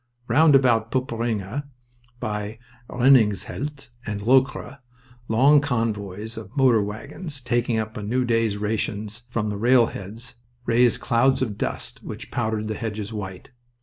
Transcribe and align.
Round 0.27 0.55
about 0.55 0.89
Poperinghe, 0.89 1.61
by 2.19 2.57
Reninghelst 2.89 3.89
and 4.03 4.19
Locre, 4.23 4.79
long 5.27 5.59
convoys 5.61 6.37
of 6.37 6.57
motor 6.57 6.81
wagons, 6.81 7.39
taking 7.39 7.77
up 7.77 7.95
a 7.95 8.01
new 8.01 8.25
day's 8.25 8.57
rations 8.57 9.25
from 9.29 9.49
the 9.51 9.57
rail 9.57 9.85
heads, 9.93 10.37
raised 10.65 11.01
clouds 11.01 11.43
of 11.43 11.55
dust 11.55 12.01
which 12.01 12.31
powdered 12.31 12.67
the 12.67 12.73
hedges 12.73 13.13
white. 13.13 13.51